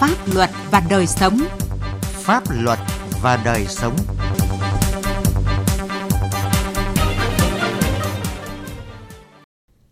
[0.00, 1.38] pháp luật và đời sống.
[2.00, 2.78] Pháp luật
[3.22, 3.96] và đời sống.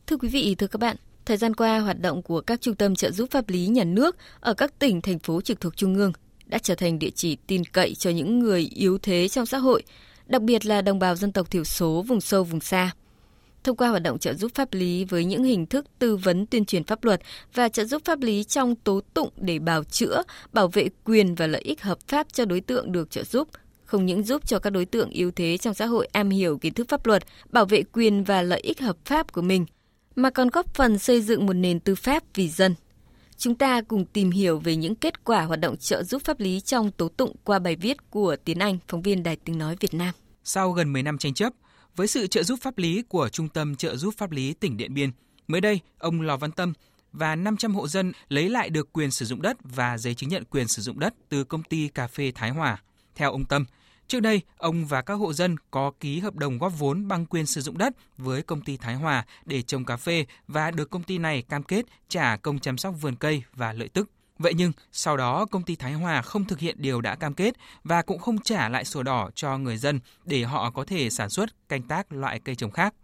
[0.07, 2.95] Thưa quý vị, thưa các bạn, thời gian qua hoạt động của các trung tâm
[2.95, 6.13] trợ giúp pháp lý nhà nước ở các tỉnh thành phố trực thuộc trung ương
[6.47, 9.83] đã trở thành địa chỉ tin cậy cho những người yếu thế trong xã hội,
[10.27, 12.91] đặc biệt là đồng bào dân tộc thiểu số vùng sâu vùng xa
[13.67, 16.65] thông qua hoạt động trợ giúp pháp lý với những hình thức tư vấn tuyên
[16.65, 17.21] truyền pháp luật
[17.55, 21.47] và trợ giúp pháp lý trong tố tụng để bào chữa, bảo vệ quyền và
[21.47, 23.49] lợi ích hợp pháp cho đối tượng được trợ giúp,
[23.85, 26.75] không những giúp cho các đối tượng yếu thế trong xã hội am hiểu kiến
[26.75, 29.67] thức pháp luật, bảo vệ quyền và lợi ích hợp pháp của mình,
[30.17, 32.75] mà còn góp phần xây dựng một nền tư pháp vì dân.
[33.37, 36.61] Chúng ta cùng tìm hiểu về những kết quả hoạt động trợ giúp pháp lý
[36.61, 39.95] trong tố tụng qua bài viết của Tiến Anh, phóng viên Đài Tiếng Nói Việt
[39.95, 40.15] Nam.
[40.45, 41.53] Sau gần 10 năm tranh chấp,
[41.97, 44.95] với sự trợ giúp pháp lý của Trung tâm trợ giúp pháp lý tỉnh Điện
[44.95, 45.11] Biên,
[45.49, 46.73] mới đây, ông Lò Văn Tâm
[47.13, 50.45] và 500 hộ dân lấy lại được quyền sử dụng đất và giấy chứng nhận
[50.45, 52.83] quyền sử dụng đất từ công ty cà phê Thái Hòa.
[53.15, 53.65] Theo ông Tâm,
[54.09, 57.47] trước đây ông và các hộ dân có ký hợp đồng góp vốn bằng quyền
[57.47, 61.03] sử dụng đất với công ty Thái Hòa để trồng cà phê và được công
[61.03, 64.11] ty này cam kết trả công chăm sóc vườn cây và lợi tức.
[64.39, 67.55] Vậy nhưng, sau đó công ty Thái Hòa không thực hiện điều đã cam kết
[67.85, 71.31] và cũng không trả lại sổ đỏ cho người dân để họ có thể sản
[71.31, 72.95] xuất, canh tác loại cây trồng khác.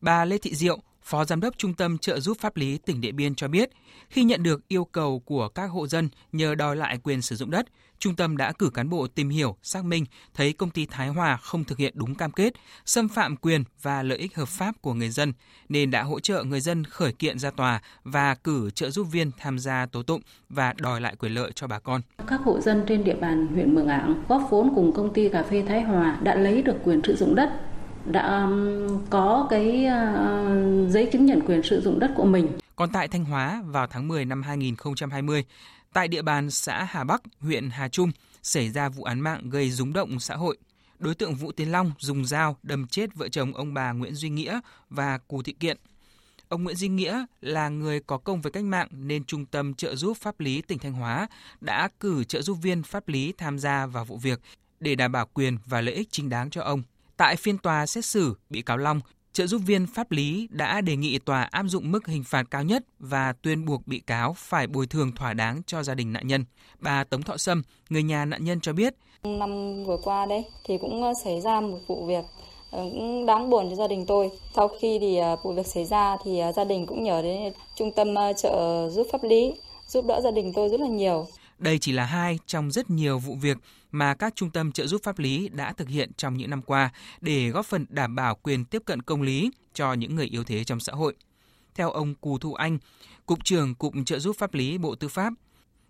[0.00, 3.16] Bà Lê Thị Diệu, Phó Giám đốc Trung tâm Trợ giúp pháp lý tỉnh Điện
[3.16, 3.70] Biên cho biết,
[4.08, 7.50] khi nhận được yêu cầu của các hộ dân nhờ đòi lại quyền sử dụng
[7.50, 7.66] đất,
[7.98, 11.36] trung tâm đã cử cán bộ tìm hiểu, xác minh thấy công ty Thái Hòa
[11.36, 12.52] không thực hiện đúng cam kết,
[12.84, 15.32] xâm phạm quyền và lợi ích hợp pháp của người dân,
[15.68, 19.30] nên đã hỗ trợ người dân khởi kiện ra tòa và cử trợ giúp viên
[19.38, 22.00] tham gia tố tụng và đòi lại quyền lợi cho bà con.
[22.26, 25.42] Các hộ dân trên địa bàn huyện Mường Ảng góp vốn cùng công ty cà
[25.42, 27.50] phê Thái Hòa đã lấy được quyền sử dụng đất
[28.10, 30.44] đã um, có cái à,
[30.88, 32.48] giấy chứng nhận quyền sử dụng đất của mình.
[32.76, 35.44] Còn tại Thanh Hóa vào tháng 10 năm 2020,
[35.92, 38.10] tại địa bàn xã Hà Bắc, huyện Hà Trung
[38.42, 40.56] xảy ra vụ án mạng gây rúng động xã hội.
[40.98, 44.28] Đối tượng Vũ Tiến Long dùng dao đâm chết vợ chồng ông bà Nguyễn Duy
[44.28, 45.76] Nghĩa và Cù Thị Kiện.
[46.48, 49.96] Ông Nguyễn Duy Nghĩa là người có công với cách mạng nên Trung tâm trợ
[49.96, 51.26] giúp pháp lý tỉnh Thanh Hóa
[51.60, 54.40] đã cử trợ giúp viên pháp lý tham gia vào vụ việc
[54.80, 56.82] để đảm bảo quyền và lợi ích chính đáng cho ông.
[57.16, 59.00] Tại phiên tòa xét xử, bị cáo Long,
[59.32, 62.62] trợ giúp viên pháp lý đã đề nghị tòa áp dụng mức hình phạt cao
[62.62, 66.26] nhất và tuyên buộc bị cáo phải bồi thường thỏa đáng cho gia đình nạn
[66.26, 66.44] nhân.
[66.78, 68.94] Bà Tống Thọ Sâm, người nhà nạn nhân cho biết.
[69.22, 72.24] Năm vừa qua đấy thì cũng ờ, xảy ra một vụ việc
[72.70, 74.30] ờ, cũng đáng buồn cho gia đình tôi.
[74.56, 77.92] Sau khi thì ờ, vụ việc xảy ra thì gia đình cũng nhờ đến trung
[77.92, 79.52] tâm trợ giúp pháp lý
[79.88, 81.26] giúp đỡ gia đình tôi rất là nhiều.
[81.58, 83.58] Đây chỉ là hai trong rất nhiều vụ việc
[83.90, 86.90] mà các trung tâm trợ giúp pháp lý đã thực hiện trong những năm qua
[87.20, 90.64] để góp phần đảm bảo quyền tiếp cận công lý cho những người yếu thế
[90.64, 91.14] trong xã hội.
[91.74, 92.78] Theo ông Cù Thu Anh,
[93.26, 95.32] Cục trưởng Cục trợ giúp pháp lý Bộ Tư pháp,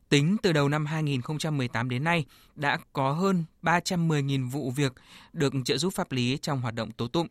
[0.09, 4.93] tính từ đầu năm 2018 đến nay đã có hơn 310.000 vụ việc
[5.33, 7.27] được trợ giúp pháp lý trong hoạt động tố tụng.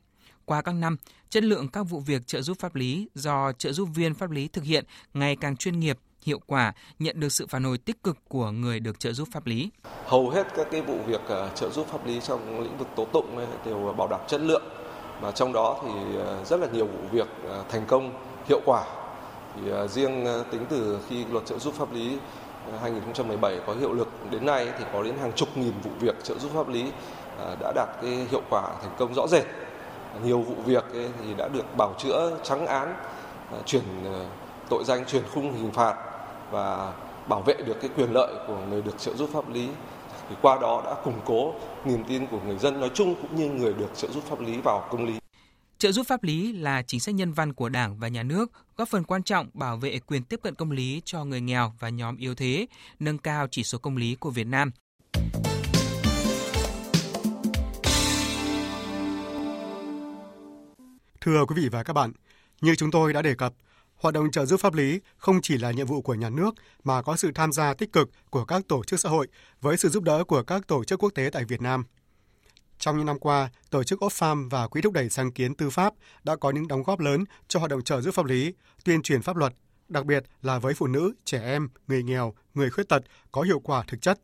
[0.46, 0.98] Qua các năm,
[1.30, 4.48] chất lượng các vụ việc trợ giúp pháp lý do trợ giúp viên pháp lý
[4.48, 8.18] thực hiện ngày càng chuyên nghiệp, hiệu quả, nhận được sự phản hồi tích cực
[8.28, 9.70] của người được trợ giúp pháp lý.
[10.06, 13.06] Hầu hết các cái vụ việc à, trợ giúp pháp lý trong lĩnh vực tố
[13.06, 14.64] tụng đều bảo đảm chất lượng
[15.22, 18.84] và trong đó thì à, rất là nhiều vụ việc à, thành công, hiệu quả.
[19.56, 22.18] Thì riêng tính từ khi luật trợ giúp pháp lý
[22.82, 26.36] 2017 có hiệu lực đến nay thì có đến hàng chục nghìn vụ việc trợ
[26.40, 26.92] giúp pháp lý
[27.60, 29.44] đã đạt cái hiệu quả thành công rõ rệt.
[30.24, 32.96] Nhiều vụ việc thì đã được bảo chữa trắng án,
[33.66, 33.84] chuyển
[34.70, 35.96] tội danh chuyển khung hình phạt
[36.52, 36.94] và
[37.30, 39.70] bảo vệ được cái quyền lợi của người được trợ giúp pháp lý
[40.30, 41.54] thì qua đó đã củng cố
[41.86, 44.62] niềm tin của người dân nói chung cũng như người được trợ giúp pháp lý
[44.64, 45.14] vào công lý.
[45.78, 48.90] Trợ giúp pháp lý là chính sách nhân văn của Đảng và Nhà nước, góp
[48.90, 52.18] phần quan trọng bảo vệ quyền tiếp cận công lý cho người nghèo và nhóm
[52.18, 52.68] yếu thế,
[53.00, 54.72] nâng cao chỉ số công lý của Việt Nam.
[61.22, 62.12] Thưa quý vị và các bạn,
[62.62, 63.54] như chúng tôi đã đề cập,
[63.96, 67.02] Hoạt động trợ giúp pháp lý không chỉ là nhiệm vụ của nhà nước mà
[67.02, 69.28] có sự tham gia tích cực của các tổ chức xã hội
[69.62, 71.84] với sự giúp đỡ của các tổ chức quốc tế tại Việt Nam.
[72.80, 75.94] Trong những năm qua, tổ chức Oxfam và Quỹ thúc đẩy sáng kiến tư pháp
[76.24, 78.54] đã có những đóng góp lớn cho hoạt động trợ giúp pháp lý,
[78.84, 79.54] tuyên truyền pháp luật,
[79.88, 83.60] đặc biệt là với phụ nữ, trẻ em, người nghèo, người khuyết tật có hiệu
[83.60, 84.20] quả thực chất.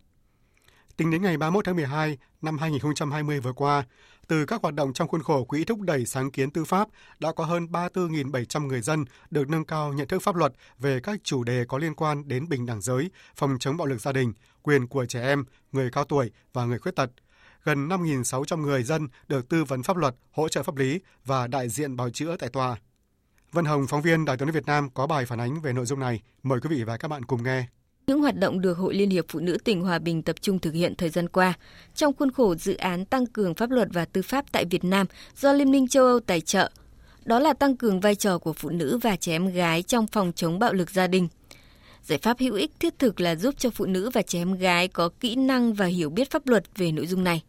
[0.98, 3.84] Tính đến ngày 31 tháng 12 năm 2020 vừa qua,
[4.32, 6.88] từ các hoạt động trong khuôn khổ Quỹ thúc đẩy sáng kiến tư pháp
[7.20, 11.20] đã có hơn 34.700 người dân được nâng cao nhận thức pháp luật về các
[11.24, 14.34] chủ đề có liên quan đến bình đẳng giới, phòng chống bạo lực gia đình,
[14.62, 17.10] quyền của trẻ em, người cao tuổi và người khuyết tật.
[17.64, 21.70] Gần 5.600 người dân được tư vấn pháp luật, hỗ trợ pháp lý và đại
[21.70, 22.76] diện bào chữa tại tòa.
[23.52, 26.00] Vân Hồng, phóng viên Đài tiếng Việt Nam có bài phản ánh về nội dung
[26.00, 26.22] này.
[26.44, 27.66] Mời quý vị và các bạn cùng nghe
[28.12, 30.74] những hoạt động được Hội Liên hiệp Phụ nữ tỉnh Hòa Bình tập trung thực
[30.74, 31.54] hiện thời gian qua
[31.96, 35.08] trong khuôn khổ dự án tăng cường pháp luật và tư pháp tại Việt Nam
[35.38, 36.72] do Liên minh châu Âu tài trợ.
[37.26, 40.32] Đó là tăng cường vai trò của phụ nữ và trẻ em gái trong phòng
[40.36, 41.28] chống bạo lực gia đình.
[42.04, 44.88] Giải pháp hữu ích thiết thực là giúp cho phụ nữ và trẻ em gái
[44.88, 47.42] có kỹ năng và hiểu biết pháp luật về nội dung này.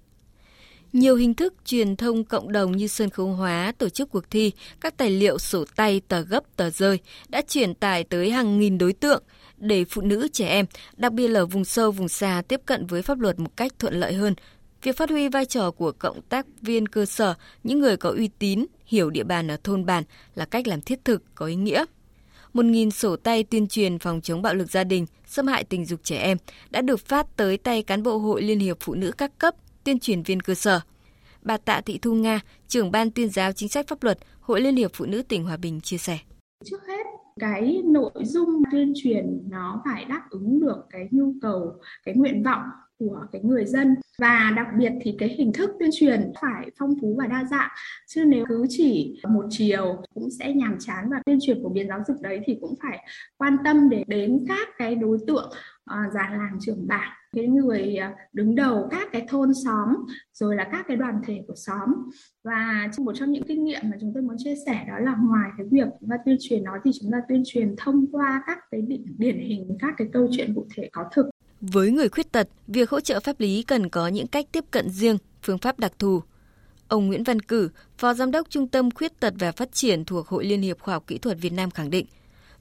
[0.92, 4.52] Nhiều hình thức truyền thông cộng đồng như sân khấu hóa, tổ chức cuộc thi,
[4.80, 6.98] các tài liệu sổ tay, tờ gấp, tờ rơi
[7.28, 9.22] đã truyền tải tới hàng nghìn đối tượng
[9.62, 10.66] để phụ nữ, trẻ em,
[10.96, 13.94] đặc biệt là vùng sâu, vùng xa tiếp cận với pháp luật một cách thuận
[13.94, 14.34] lợi hơn.
[14.82, 18.28] Việc phát huy vai trò của cộng tác viên cơ sở, những người có uy
[18.38, 20.04] tín, hiểu địa bàn ở thôn bản
[20.34, 21.84] là cách làm thiết thực, có ý nghĩa.
[22.54, 26.00] 1.000 sổ tay tuyên truyền phòng chống bạo lực gia đình, xâm hại tình dục
[26.02, 26.38] trẻ em
[26.70, 29.54] đã được phát tới tay cán bộ Hội Liên hiệp Phụ nữ các cấp,
[29.84, 30.80] tuyên truyền viên cơ sở.
[31.42, 34.76] Bà Tạ Thị Thu Nga, trưởng ban tuyên giáo chính sách pháp luật, Hội Liên
[34.76, 36.18] hiệp Phụ nữ tỉnh Hòa Bình chia sẻ.
[36.64, 41.80] Trước hết, cái nội dung tuyên truyền nó phải đáp ứng được cái nhu cầu,
[42.04, 42.62] cái nguyện vọng
[42.98, 43.94] của cái người dân.
[44.18, 47.70] Và đặc biệt thì cái hình thức tuyên truyền phải phong phú và đa dạng
[48.06, 51.10] chứ nếu cứ chỉ một chiều cũng sẽ nhàm chán.
[51.10, 53.06] Và tuyên truyền phổ biến giáo dục đấy thì cũng phải
[53.36, 55.52] quan tâm để đến các cái đối tượng
[55.90, 59.96] uh, già làng trưởng bản cái người ờ, đứng đầu các cái thôn xóm
[60.32, 61.88] rồi là các cái đoàn thể của xóm
[62.44, 65.50] và một trong những kinh nghiệm mà chúng tôi muốn chia sẻ đó là ngoài
[65.58, 68.58] cái việc chúng ta tuyên truyền nó thì chúng ta tuyên truyền thông qua các
[68.70, 71.26] cái điển, điển hình các cái câu chuyện cụ thể có thực
[71.62, 74.90] với người khuyết tật, việc hỗ trợ pháp lý cần có những cách tiếp cận
[74.90, 76.22] riêng, phương pháp đặc thù.
[76.88, 80.28] Ông Nguyễn Văn Cử, Phó Giám đốc Trung tâm Khuyết tật và Phát triển thuộc
[80.28, 82.06] Hội Liên hiệp Khoa học Kỹ thuật Việt Nam khẳng định,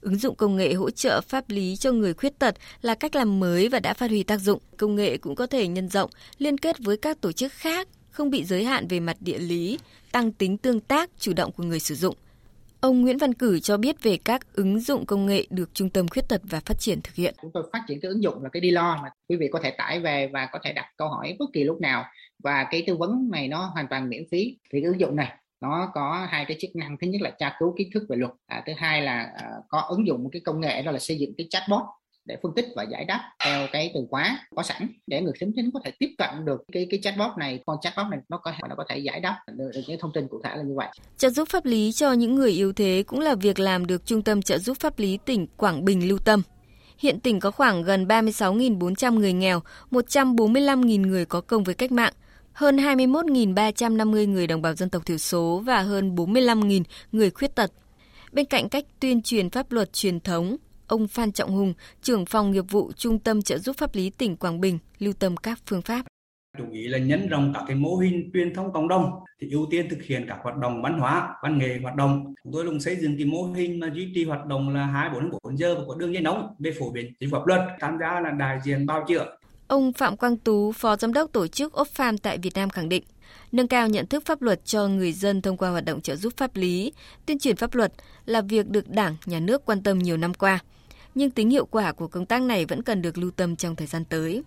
[0.00, 3.40] ứng dụng công nghệ hỗ trợ pháp lý cho người khuyết tật là cách làm
[3.40, 4.58] mới và đã phát huy tác dụng.
[4.76, 8.30] Công nghệ cũng có thể nhân rộng, liên kết với các tổ chức khác, không
[8.30, 9.78] bị giới hạn về mặt địa lý,
[10.12, 12.14] tăng tính tương tác chủ động của người sử dụng.
[12.80, 16.08] Ông Nguyễn Văn Cử cho biết về các ứng dụng công nghệ được Trung tâm
[16.08, 17.34] Khuyết tật và Phát triển thực hiện.
[17.42, 19.70] Chúng tôi phát triển cái ứng dụng là cái Dilo mà quý vị có thể
[19.78, 22.04] tải về và có thể đặt câu hỏi bất kỳ lúc nào
[22.42, 24.58] và cái tư vấn này nó hoàn toàn miễn phí.
[24.72, 27.56] Thì cái ứng dụng này nó có hai cái chức năng thứ nhất là tra
[27.58, 30.42] cứu kiến thức về luật à, thứ hai là à, có ứng dụng một cái
[30.44, 31.82] công nghệ đó là xây dựng cái chatbot
[32.24, 35.52] để phân tích và giải đáp theo cái từ khóa có sẵn để người khiếm
[35.52, 38.52] thính có thể tiếp cận được cái cái chatbot này con chatbot này nó có
[38.68, 40.88] nó có thể giải đáp được, được những thông tin cụ thể là như vậy.
[41.18, 44.22] Trợ giúp pháp lý cho những người yếu thế cũng là việc làm được Trung
[44.22, 46.42] tâm trợ giúp pháp lý tỉnh Quảng Bình lưu tâm.
[46.98, 49.60] Hiện tỉnh có khoảng gần 36.400 người nghèo,
[49.90, 52.12] 145.000 người có công với cách mạng,
[52.52, 56.82] hơn 21.350 người đồng bào dân tộc thiểu số và hơn 45.000
[57.12, 57.72] người khuyết tật.
[58.32, 60.56] Bên cạnh cách tuyên truyền pháp luật truyền thống,
[60.86, 64.36] ông Phan Trọng Hùng, trưởng phòng nghiệp vụ Trung tâm trợ giúp pháp lý tỉnh
[64.36, 66.06] Quảng Bình, lưu tâm các phương pháp.
[66.58, 69.66] Chủ ý là nhân rộng các cái mô hình truyền thông cộng đồng thì ưu
[69.70, 72.34] tiên thực hiện các hoạt động văn hóa, văn nghệ hoạt động.
[72.44, 75.30] Chúng tôi luôn xây dựng cái mô hình mà duy trì hoạt động là 24
[75.42, 78.20] 4 giờ và có đường dây nóng về phổ biến chính pháp luật, tham gia
[78.20, 79.36] là đại diện bao chữa.
[79.66, 83.02] Ông Phạm Quang Tú, Phó Giám đốc Tổ chức Opfarm tại Việt Nam khẳng định,
[83.52, 86.32] nâng cao nhận thức pháp luật cho người dân thông qua hoạt động trợ giúp
[86.36, 86.92] pháp lý,
[87.26, 87.92] tuyên truyền pháp luật
[88.24, 90.58] là việc được Đảng, Nhà nước quan tâm nhiều năm qua
[91.14, 93.86] nhưng tính hiệu quả của công tác này vẫn cần được lưu tâm trong thời
[93.86, 94.42] gian tới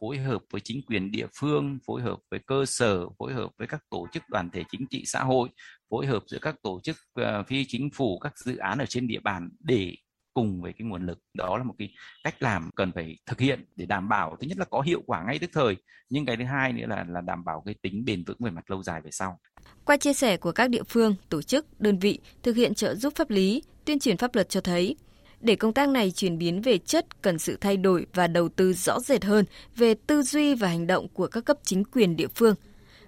[0.00, 3.66] phối hợp với chính quyền địa phương, phối hợp với cơ sở, phối hợp với
[3.66, 5.48] các tổ chức đoàn thể chính trị xã hội,
[5.90, 9.08] phối hợp giữa các tổ chức uh, phi chính phủ, các dự án ở trên
[9.08, 9.94] địa bàn để
[10.34, 11.94] cùng với cái nguồn lực đó là một cái
[12.24, 15.24] cách làm cần phải thực hiện để đảm bảo thứ nhất là có hiệu quả
[15.26, 15.76] ngay tức thời
[16.10, 18.70] nhưng cái thứ hai nữa là là đảm bảo cái tính bền vững về mặt
[18.70, 19.40] lâu dài về sau.
[19.84, 23.12] Qua chia sẻ của các địa phương, tổ chức, đơn vị thực hiện trợ giúp
[23.16, 24.96] pháp lý, tuyên truyền pháp luật cho thấy
[25.42, 28.72] để công tác này chuyển biến về chất cần sự thay đổi và đầu tư
[28.72, 29.44] rõ rệt hơn
[29.76, 32.54] về tư duy và hành động của các cấp chính quyền địa phương.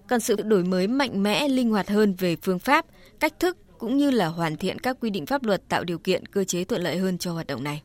[0.07, 2.87] Cần sự đổi mới mạnh mẽ, linh hoạt hơn về phương pháp,
[3.21, 6.27] cách thức cũng như là hoàn thiện các quy định pháp luật tạo điều kiện
[6.27, 7.83] cơ chế thuận lợi hơn cho hoạt động này.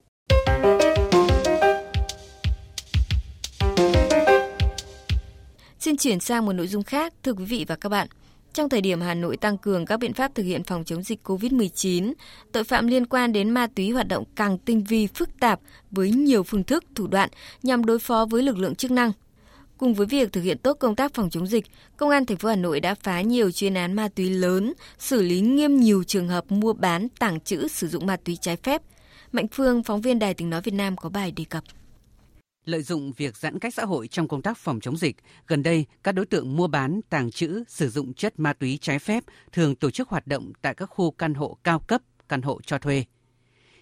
[5.79, 8.07] Xin chuyển sang một nội dung khác, thưa quý vị và các bạn.
[8.53, 11.19] Trong thời điểm Hà Nội tăng cường các biện pháp thực hiện phòng chống dịch
[11.23, 12.13] COVID-19,
[12.51, 15.59] tội phạm liên quan đến ma túy hoạt động càng tinh vi phức tạp
[15.91, 17.29] với nhiều phương thức, thủ đoạn
[17.63, 19.11] nhằm đối phó với lực lượng chức năng.
[19.77, 21.65] Cùng với việc thực hiện tốt công tác phòng chống dịch,
[21.97, 25.21] Công an thành phố Hà Nội đã phá nhiều chuyên án ma túy lớn, xử
[25.21, 28.81] lý nghiêm nhiều trường hợp mua bán, tàng trữ, sử dụng ma túy trái phép.
[29.31, 31.63] Mạnh Phương, phóng viên Đài Tiếng Nói Việt Nam có bài đề cập.
[32.65, 35.15] Lợi dụng việc giãn cách xã hội trong công tác phòng chống dịch,
[35.47, 38.99] gần đây các đối tượng mua bán, tàng trữ, sử dụng chất ma túy trái
[38.99, 42.61] phép thường tổ chức hoạt động tại các khu căn hộ cao cấp, căn hộ
[42.61, 43.05] cho thuê.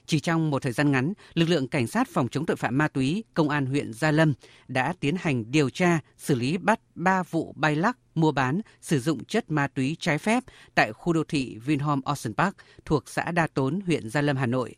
[0.05, 2.87] Chỉ trong một thời gian ngắn, lực lượng cảnh sát phòng chống tội phạm ma
[2.87, 4.33] túy, công an huyện Gia Lâm
[4.67, 8.99] đã tiến hành điều tra, xử lý bắt 3 vụ bay lắc, mua bán, sử
[8.99, 10.43] dụng chất ma túy trái phép
[10.75, 12.55] tại khu đô thị Vinhome Ocean Park
[12.85, 14.75] thuộc xã Đa Tốn, huyện Gia Lâm, Hà Nội.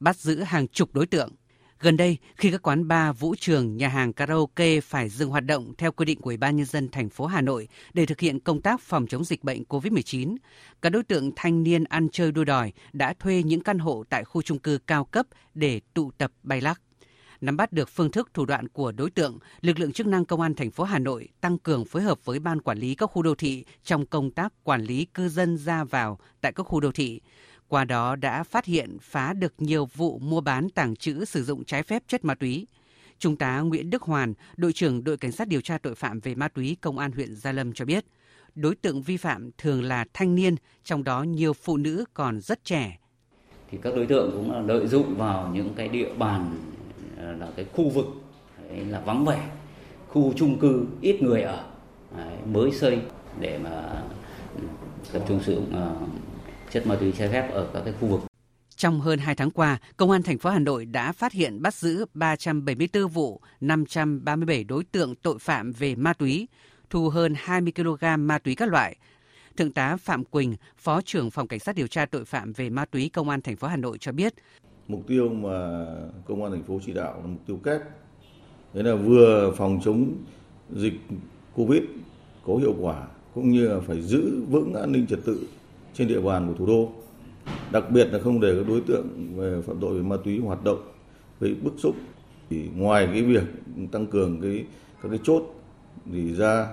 [0.00, 1.30] Bắt giữ hàng chục đối tượng
[1.80, 5.72] Gần đây, khi các quán bar, vũ trường, nhà hàng karaoke phải dừng hoạt động
[5.78, 8.40] theo quy định của Ủy ban nhân dân thành phố Hà Nội để thực hiện
[8.40, 10.36] công tác phòng chống dịch bệnh COVID-19,
[10.82, 14.24] các đối tượng thanh niên ăn chơi đua đòi đã thuê những căn hộ tại
[14.24, 16.80] khu trung cư cao cấp để tụ tập bay lắc.
[17.40, 20.40] Nắm bắt được phương thức thủ đoạn của đối tượng, lực lượng chức năng công
[20.40, 23.22] an thành phố Hà Nội tăng cường phối hợp với ban quản lý các khu
[23.22, 26.92] đô thị trong công tác quản lý cư dân ra vào tại các khu đô
[26.92, 27.20] thị.
[27.68, 31.64] Qua đó đã phát hiện phá được nhiều vụ mua bán tàng trữ sử dụng
[31.64, 32.66] trái phép chất ma túy.
[33.18, 36.34] Trung tá Nguyễn Đức Hoàn, đội trưởng đội cảnh sát điều tra tội phạm về
[36.34, 38.04] ma túy công an huyện Gia Lâm cho biết,
[38.54, 42.64] đối tượng vi phạm thường là thanh niên, trong đó nhiều phụ nữ còn rất
[42.64, 42.98] trẻ.
[43.70, 46.58] Thì các đối tượng cũng là lợi dụng vào những cái địa bàn
[47.18, 48.06] à, là cái khu vực
[48.70, 49.50] là vắng vẻ
[50.08, 51.64] khu chung cư ít người ở
[52.52, 52.98] mới xây
[53.40, 54.02] để mà
[55.12, 55.90] tập trung sử dụng à,
[56.72, 58.20] chất ma túy trái phép ở các cái khu vực.
[58.76, 61.74] Trong hơn 2 tháng qua, Công an thành phố Hà Nội đã phát hiện bắt
[61.74, 66.48] giữ 374 vụ, 537 đối tượng tội phạm về ma túy,
[66.90, 68.96] thu hơn 20 kg ma túy các loại.
[69.56, 72.84] Thượng tá Phạm Quỳnh, Phó trưởng phòng cảnh sát điều tra tội phạm về ma
[72.84, 74.34] túy Công an thành phố Hà Nội cho biết,
[74.88, 75.86] mục tiêu mà
[76.26, 77.80] công an thành phố chỉ đạo là mục tiêu kép.
[78.74, 80.14] Đấy là vừa phòng chống
[80.76, 80.94] dịch
[81.54, 81.82] covid
[82.44, 85.48] có hiệu quả cũng như là phải giữ vững an ninh trật tự
[85.98, 86.92] trên địa bàn của thủ đô.
[87.72, 90.64] Đặc biệt là không để các đối tượng về phạm tội về ma túy hoạt
[90.64, 90.92] động
[91.40, 91.96] gây bức xúc.
[92.50, 93.44] Thì ngoài cái việc
[93.92, 94.64] tăng cường cái
[95.02, 95.42] các cái chốt
[96.12, 96.68] thì ra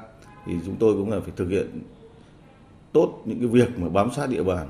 [0.46, 1.82] thì chúng tôi cũng là phải thực hiện
[2.94, 4.70] tốt những cái việc mà bám sát địa bàn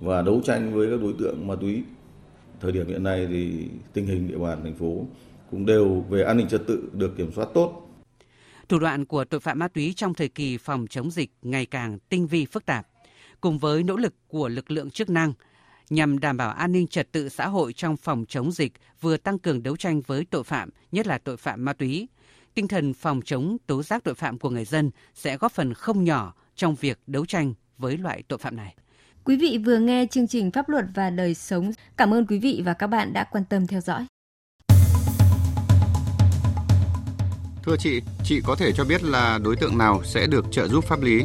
[0.00, 1.82] và đấu tranh với các đối tượng ma túy.
[2.60, 5.06] Thời điểm hiện nay thì tình hình địa bàn thành phố
[5.50, 7.88] cũng đều về an ninh trật tự được kiểm soát tốt.
[8.68, 11.98] Thủ đoạn của tội phạm ma túy trong thời kỳ phòng chống dịch ngày càng
[12.08, 12.86] tinh vi phức tạp,
[13.42, 15.32] cùng với nỗ lực của lực lượng chức năng
[15.90, 19.38] nhằm đảm bảo an ninh trật tự xã hội trong phòng chống dịch vừa tăng
[19.38, 22.08] cường đấu tranh với tội phạm, nhất là tội phạm ma túy.
[22.54, 26.04] Tinh thần phòng chống tố giác tội phạm của người dân sẽ góp phần không
[26.04, 28.74] nhỏ trong việc đấu tranh với loại tội phạm này.
[29.24, 31.70] Quý vị vừa nghe chương trình Pháp luật và đời sống.
[31.96, 34.06] Cảm ơn quý vị và các bạn đã quan tâm theo dõi.
[37.64, 40.84] Thưa chị, chị có thể cho biết là đối tượng nào sẽ được trợ giúp
[40.84, 41.24] pháp lý?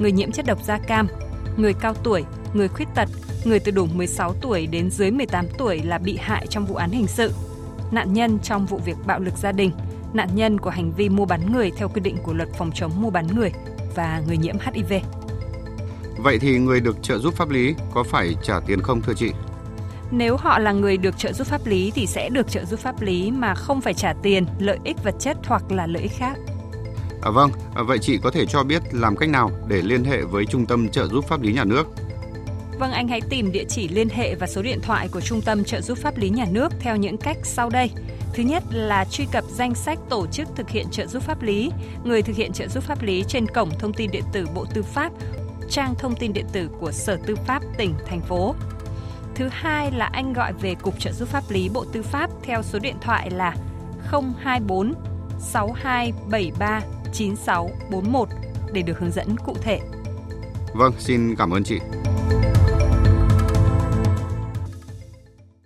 [0.00, 1.06] người nhiễm chất độc da cam,
[1.56, 3.08] người cao tuổi, người khuyết tật,
[3.44, 6.90] người từ đủ 16 tuổi đến dưới 18 tuổi là bị hại trong vụ án
[6.90, 7.32] hình sự,
[7.90, 9.70] nạn nhân trong vụ việc bạo lực gia đình,
[10.12, 12.92] nạn nhân của hành vi mua bán người theo quy định của luật phòng chống
[13.02, 13.52] mua bán người
[13.94, 14.92] và người nhiễm HIV.
[16.18, 19.32] Vậy thì người được trợ giúp pháp lý có phải trả tiền không thưa chị?
[20.10, 23.02] Nếu họ là người được trợ giúp pháp lý thì sẽ được trợ giúp pháp
[23.02, 26.38] lý mà không phải trả tiền, lợi ích vật chất hoặc là lợi ích khác.
[27.22, 30.22] À, vâng, à, vậy chị có thể cho biết làm cách nào để liên hệ
[30.22, 31.86] với Trung tâm trợ giúp pháp lý nhà nước?
[32.78, 35.64] Vâng, anh hãy tìm địa chỉ liên hệ và số điện thoại của Trung tâm
[35.64, 37.90] trợ giúp pháp lý nhà nước theo những cách sau đây.
[38.34, 41.70] Thứ nhất là truy cập danh sách tổ chức thực hiện trợ giúp pháp lý,
[42.04, 44.82] người thực hiện trợ giúp pháp lý trên cổng thông tin điện tử Bộ Tư
[44.82, 45.12] pháp
[45.70, 48.54] trang thông tin điện tử của Sở Tư pháp tỉnh, thành phố.
[49.34, 52.62] Thứ hai là anh gọi về Cục trợ giúp pháp lý Bộ Tư pháp theo
[52.62, 53.54] số điện thoại là
[54.10, 54.94] 024
[55.40, 56.80] 6273
[57.12, 58.28] 9641
[58.72, 59.80] để được hướng dẫn cụ thể.
[60.74, 61.78] Vâng, xin cảm ơn chị.